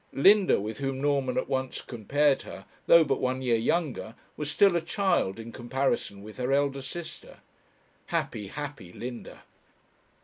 [0.13, 4.75] Linda, with whom Norman at once compared her, though but one year younger, was still
[4.75, 7.37] a child in comparison with her elder sister.
[8.07, 9.43] Happy, happy Linda!